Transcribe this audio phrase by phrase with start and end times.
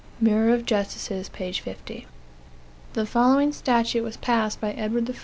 [0.19, 2.07] Mirror of Justices, 50.
[2.93, 5.13] The following statute was passed by Edward I.